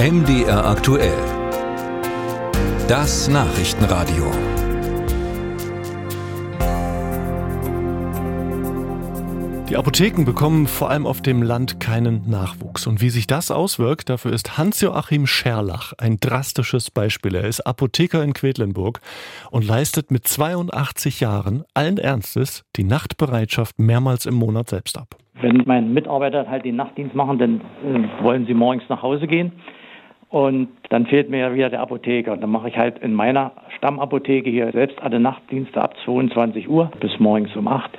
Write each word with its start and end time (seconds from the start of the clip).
MDR 0.00 0.64
aktuell. 0.64 1.18
Das 2.86 3.28
Nachrichtenradio. 3.28 4.30
Die 9.68 9.76
Apotheken 9.76 10.24
bekommen 10.24 10.68
vor 10.68 10.90
allem 10.90 11.04
auf 11.04 11.20
dem 11.20 11.42
Land 11.42 11.80
keinen 11.80 12.30
Nachwuchs. 12.30 12.86
Und 12.86 13.02
wie 13.02 13.10
sich 13.10 13.26
das 13.26 13.50
auswirkt, 13.50 14.08
dafür 14.08 14.32
ist 14.32 14.56
Hans-Joachim 14.56 15.26
Scherlach 15.26 15.94
ein 15.98 16.18
drastisches 16.20 16.92
Beispiel. 16.92 17.34
Er 17.34 17.48
ist 17.48 17.62
Apotheker 17.62 18.22
in 18.22 18.34
Quedlinburg 18.34 19.00
und 19.50 19.66
leistet 19.66 20.12
mit 20.12 20.28
82 20.28 21.18
Jahren 21.18 21.64
allen 21.74 21.98
Ernstes 21.98 22.64
die 22.76 22.84
Nachtbereitschaft 22.84 23.80
mehrmals 23.80 24.26
im 24.26 24.36
Monat 24.36 24.68
selbst 24.68 24.96
ab. 24.96 25.16
Wenn 25.40 25.64
meine 25.66 25.88
Mitarbeiter 25.88 26.48
halt 26.48 26.64
den 26.64 26.76
Nachtdienst 26.76 27.16
machen, 27.16 27.38
dann 27.38 27.60
äh, 27.84 28.22
wollen 28.22 28.46
sie 28.46 28.54
morgens 28.54 28.84
nach 28.88 29.02
Hause 29.02 29.26
gehen. 29.26 29.52
Und 30.30 30.68
dann 30.90 31.06
fehlt 31.06 31.30
mir 31.30 31.38
ja 31.38 31.54
wieder 31.54 31.70
der 31.70 31.80
Apotheker. 31.80 32.32
Und 32.32 32.42
dann 32.42 32.50
mache 32.50 32.68
ich 32.68 32.76
halt 32.76 32.98
in 32.98 33.14
meiner 33.14 33.52
Stammapotheke 33.76 34.50
hier 34.50 34.70
selbst 34.72 35.00
alle 35.00 35.18
Nachtdienste 35.18 35.80
ab 35.80 35.94
22 36.04 36.68
Uhr 36.68 36.90
bis 37.00 37.18
morgens 37.18 37.54
um 37.56 37.66
8. 37.66 37.90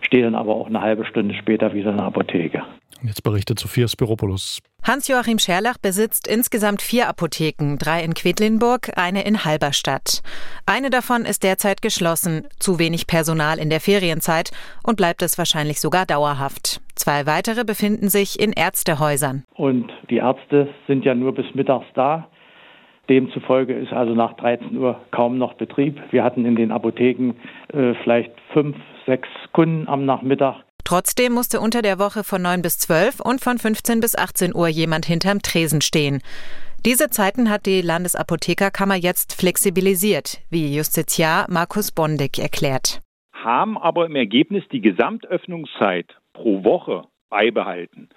Stehe 0.00 0.24
dann 0.24 0.34
aber 0.34 0.54
auch 0.54 0.66
eine 0.66 0.80
halbe 0.80 1.04
Stunde 1.04 1.34
später 1.34 1.72
wieder 1.74 1.90
in 1.90 1.98
der 1.98 2.06
Apotheke. 2.06 2.62
Jetzt 3.02 3.22
berichtet 3.22 3.58
Sophia 3.58 3.86
Spiropoulos. 3.86 4.60
Hans-Joachim 4.86 5.40
Scherlach 5.40 5.78
besitzt 5.78 6.28
insgesamt 6.28 6.80
vier 6.80 7.08
Apotheken, 7.08 7.74
drei 7.76 8.04
in 8.04 8.14
Quedlinburg, 8.14 8.92
eine 8.96 9.26
in 9.26 9.44
Halberstadt. 9.44 10.22
Eine 10.64 10.90
davon 10.90 11.22
ist 11.22 11.42
derzeit 11.42 11.82
geschlossen, 11.82 12.46
zu 12.60 12.78
wenig 12.78 13.08
Personal 13.08 13.58
in 13.58 13.68
der 13.68 13.80
Ferienzeit 13.80 14.52
und 14.86 14.96
bleibt 14.96 15.22
es 15.22 15.38
wahrscheinlich 15.38 15.80
sogar 15.80 16.06
dauerhaft. 16.06 16.80
Zwei 16.94 17.26
weitere 17.26 17.64
befinden 17.64 18.08
sich 18.10 18.38
in 18.38 18.52
Ärztehäusern. 18.52 19.42
Und 19.56 19.90
die 20.08 20.18
Ärzte 20.18 20.68
sind 20.86 21.04
ja 21.04 21.16
nur 21.16 21.34
bis 21.34 21.52
mittags 21.56 21.86
da. 21.94 22.28
Demzufolge 23.08 23.74
ist 23.74 23.92
also 23.92 24.14
nach 24.14 24.34
13 24.34 24.76
Uhr 24.76 25.00
kaum 25.10 25.36
noch 25.36 25.54
Betrieb. 25.54 26.00
Wir 26.12 26.22
hatten 26.22 26.44
in 26.44 26.54
den 26.54 26.70
Apotheken 26.70 27.32
äh, 27.72 27.94
vielleicht 28.04 28.30
fünf, 28.52 28.76
sechs 29.04 29.28
Kunden 29.52 29.88
am 29.88 30.04
Nachmittag. 30.04 30.62
Trotzdem 30.86 31.32
musste 31.32 31.58
unter 31.58 31.82
der 31.82 31.98
Woche 31.98 32.22
von 32.22 32.40
9 32.42 32.62
bis 32.62 32.78
12 32.78 33.18
und 33.18 33.40
von 33.40 33.58
15 33.58 33.98
bis 33.98 34.16
18 34.16 34.54
Uhr 34.54 34.68
jemand 34.68 35.04
hinterm 35.04 35.42
Tresen 35.42 35.80
stehen. 35.80 36.22
Diese 36.84 37.10
Zeiten 37.10 37.50
hat 37.50 37.66
die 37.66 37.80
Landesapothekerkammer 37.80 38.94
jetzt 38.94 39.34
flexibilisiert, 39.34 40.38
wie 40.48 40.76
Justiziar 40.76 41.46
Markus 41.50 41.90
Bondig 41.90 42.38
erklärt. 42.38 43.00
Haben 43.32 43.76
aber 43.76 44.06
im 44.06 44.14
Ergebnis 44.14 44.62
die 44.70 44.80
Gesamtöffnungszeit 44.80 46.06
pro 46.32 46.62
Woche 46.62 47.02
beibehalten. 47.30 48.08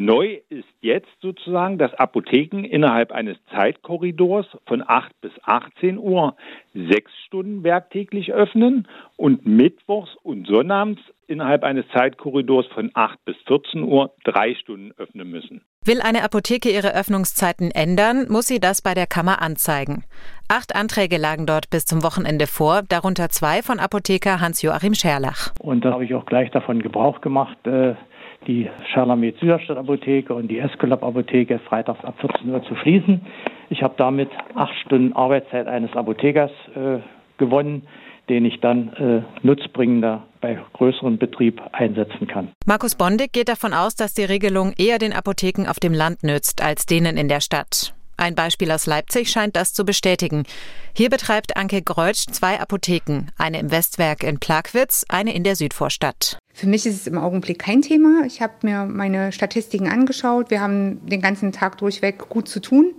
Neu 0.00 0.38
ist 0.48 0.64
jetzt 0.80 1.10
sozusagen, 1.20 1.76
dass 1.76 1.92
Apotheken 1.92 2.64
innerhalb 2.64 3.12
eines 3.12 3.36
Zeitkorridors 3.54 4.46
von 4.66 4.82
8 4.86 5.12
bis 5.20 5.32
18 5.42 5.98
Uhr 5.98 6.36
sechs 6.72 7.12
Stunden 7.26 7.64
werktäglich 7.64 8.32
öffnen 8.32 8.88
und 9.18 9.44
mittwochs 9.44 10.16
und 10.22 10.46
sonnabends 10.46 11.02
innerhalb 11.26 11.64
eines 11.64 11.84
Zeitkorridors 11.94 12.66
von 12.68 12.90
8 12.94 13.22
bis 13.26 13.36
14 13.46 13.82
Uhr 13.82 14.14
drei 14.24 14.54
Stunden 14.54 14.92
öffnen 14.96 15.30
müssen. 15.30 15.60
Will 15.84 16.00
eine 16.00 16.24
Apotheke 16.24 16.70
ihre 16.70 16.94
Öffnungszeiten 16.94 17.70
ändern, 17.70 18.26
muss 18.30 18.46
sie 18.46 18.58
das 18.58 18.80
bei 18.80 18.94
der 18.94 19.06
Kammer 19.06 19.42
anzeigen. 19.42 20.04
Acht 20.48 20.74
Anträge 20.74 21.18
lagen 21.18 21.44
dort 21.44 21.68
bis 21.68 21.84
zum 21.84 22.02
Wochenende 22.02 22.46
vor, 22.46 22.82
darunter 22.88 23.28
zwei 23.28 23.60
von 23.60 23.78
Apotheker 23.78 24.40
Hans-Joachim 24.40 24.94
Scherlach. 24.94 25.52
Und 25.58 25.84
da 25.84 25.92
habe 25.92 26.06
ich 26.06 26.14
auch 26.14 26.24
gleich 26.24 26.50
davon 26.50 26.80
Gebrauch 26.80 27.20
gemacht, 27.20 27.58
äh, 27.66 27.94
die 28.46 28.68
Charlamet 28.92 29.38
Süderstadt 29.38 29.76
Apotheke 29.76 30.34
und 30.34 30.48
die 30.48 30.58
Escolab 30.58 31.02
Apotheke 31.02 31.58
freitags 31.60 32.04
ab 32.04 32.14
14 32.20 32.50
Uhr 32.50 32.62
zu 32.64 32.74
schließen. 32.76 33.20
Ich 33.68 33.82
habe 33.82 33.94
damit 33.96 34.30
acht 34.54 34.74
Stunden 34.84 35.12
Arbeitszeit 35.12 35.66
eines 35.66 35.94
Apothekers 35.94 36.50
äh, 36.74 36.98
gewonnen, 37.38 37.82
den 38.28 38.44
ich 38.44 38.60
dann 38.60 38.92
äh, 38.94 39.22
nutzbringender 39.44 40.22
bei 40.40 40.58
größerem 40.74 41.18
Betrieb 41.18 41.60
einsetzen 41.72 42.26
kann. 42.26 42.48
Markus 42.64 42.94
Bondig 42.94 43.32
geht 43.32 43.48
davon 43.48 43.74
aus, 43.74 43.94
dass 43.94 44.14
die 44.14 44.24
Regelung 44.24 44.72
eher 44.78 44.98
den 44.98 45.12
Apotheken 45.12 45.68
auf 45.68 45.80
dem 45.80 45.92
Land 45.92 46.22
nützt 46.22 46.62
als 46.62 46.86
denen 46.86 47.16
in 47.16 47.28
der 47.28 47.40
Stadt. 47.40 47.94
Ein 48.16 48.34
Beispiel 48.34 48.70
aus 48.70 48.84
Leipzig 48.84 49.30
scheint 49.30 49.56
das 49.56 49.72
zu 49.72 49.84
bestätigen. 49.84 50.44
Hier 50.94 51.08
betreibt 51.08 51.56
Anke 51.56 51.80
Greutsch 51.80 52.26
zwei 52.30 52.60
Apotheken, 52.60 53.28
eine 53.38 53.58
im 53.58 53.70
Westwerk 53.70 54.22
in 54.22 54.38
Plagwitz, 54.38 55.06
eine 55.08 55.34
in 55.34 55.42
der 55.42 55.56
Südvorstadt. 55.56 56.38
Für 56.60 56.66
mich 56.66 56.84
ist 56.84 56.94
es 56.94 57.06
im 57.06 57.16
Augenblick 57.16 57.58
kein 57.58 57.80
Thema. 57.80 58.24
Ich 58.26 58.42
habe 58.42 58.52
mir 58.60 58.84
meine 58.84 59.32
Statistiken 59.32 59.88
angeschaut. 59.88 60.50
Wir 60.50 60.60
haben 60.60 61.00
den 61.06 61.22
ganzen 61.22 61.52
Tag 61.52 61.78
durchweg 61.78 62.28
gut 62.28 62.50
zu 62.50 62.60
tun. 62.60 62.92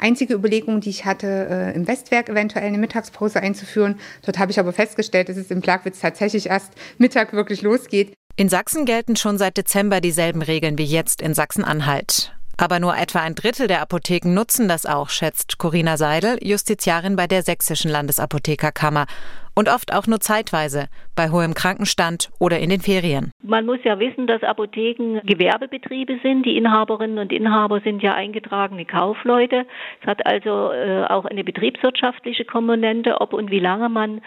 Einzige 0.00 0.34
Überlegung, 0.34 0.80
die 0.80 0.90
ich 0.90 1.04
hatte, 1.04 1.28
äh, 1.48 1.76
im 1.76 1.86
Westwerk 1.86 2.28
eventuell 2.28 2.64
eine 2.64 2.76
Mittagspause 2.76 3.40
einzuführen. 3.40 4.00
Dort 4.26 4.40
habe 4.40 4.50
ich 4.50 4.58
aber 4.58 4.72
festgestellt, 4.72 5.28
dass 5.28 5.36
es 5.36 5.52
im 5.52 5.60
Plagwitz 5.60 6.00
tatsächlich 6.00 6.46
erst 6.46 6.72
Mittag 6.98 7.32
wirklich 7.34 7.62
losgeht. 7.62 8.14
In 8.34 8.48
Sachsen 8.48 8.84
gelten 8.84 9.14
schon 9.14 9.38
seit 9.38 9.56
Dezember 9.58 10.00
dieselben 10.00 10.42
Regeln 10.42 10.76
wie 10.76 10.82
jetzt 10.82 11.22
in 11.22 11.34
Sachsen-Anhalt. 11.34 12.34
Aber 12.56 12.80
nur 12.80 12.96
etwa 12.96 13.20
ein 13.20 13.36
Drittel 13.36 13.68
der 13.68 13.80
Apotheken 13.80 14.34
nutzen 14.34 14.66
das 14.66 14.86
auch, 14.86 15.08
schätzt 15.08 15.58
Corinna 15.58 15.96
Seidel, 15.96 16.38
Justiziarin 16.42 17.14
bei 17.14 17.28
der 17.28 17.44
Sächsischen 17.44 17.92
Landesapothekerkammer. 17.92 19.06
Und 19.54 19.68
oft 19.68 19.94
auch 19.94 20.06
nur 20.06 20.20
zeitweise, 20.20 20.88
bei 21.14 21.30
hohem 21.30 21.54
Krankenstand 21.54 22.30
oder 22.40 22.58
in 22.58 22.70
den 22.70 22.80
Ferien. 22.80 23.30
Man 23.42 23.66
muss 23.66 23.78
ja 23.84 23.98
wissen, 24.00 24.26
dass 24.26 24.42
Apotheken 24.42 25.20
Gewerbebetriebe 25.24 26.18
sind. 26.22 26.44
Die 26.44 26.56
Inhaberinnen 26.56 27.18
und 27.18 27.32
Inhaber 27.32 27.80
sind 27.80 28.02
ja 28.02 28.14
eingetragene 28.14 28.84
Kaufleute. 28.84 29.64
Es 30.00 30.06
hat 30.06 30.26
also 30.26 30.72
äh, 30.72 31.04
auch 31.04 31.24
eine 31.24 31.44
betriebswirtschaftliche 31.44 32.44
Komponente, 32.44 33.20
ob 33.20 33.32
und 33.32 33.50
wie 33.50 33.60
lange 33.60 33.88
man 33.88 34.22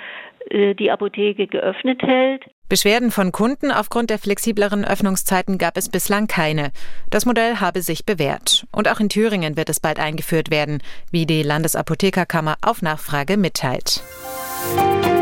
äh, 0.49 0.75
die 0.75 0.91
Apotheke 0.91 1.47
geöffnet 1.47 2.01
hält. 2.03 2.43
Beschwerden 2.69 3.11
von 3.11 3.31
Kunden 3.31 3.71
aufgrund 3.71 4.09
der 4.09 4.19
flexibleren 4.19 4.85
Öffnungszeiten 4.85 5.57
gab 5.57 5.77
es 5.77 5.89
bislang 5.89 6.27
keine. 6.27 6.71
Das 7.09 7.25
Modell 7.25 7.57
habe 7.57 7.81
sich 7.81 8.05
bewährt. 8.05 8.65
Und 8.71 8.89
auch 8.89 8.99
in 8.99 9.09
Thüringen 9.09 9.55
wird 9.55 9.69
es 9.69 9.79
bald 9.79 9.99
eingeführt 9.99 10.51
werden, 10.51 10.81
wie 11.11 11.25
die 11.25 11.43
Landesapothekerkammer 11.43 12.55
auf 12.61 12.81
Nachfrage 12.81 13.37
mitteilt. 13.37 14.01
Musik 14.75 15.16